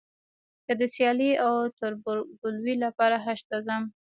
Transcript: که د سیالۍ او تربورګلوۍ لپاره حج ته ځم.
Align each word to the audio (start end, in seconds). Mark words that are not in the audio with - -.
که 0.65 0.73
د 0.79 0.81
سیالۍ 0.93 1.31
او 1.45 1.53
تربورګلوۍ 1.77 2.75
لپاره 2.85 3.15
حج 3.25 3.39
ته 3.49 3.57
ځم. 3.65 3.83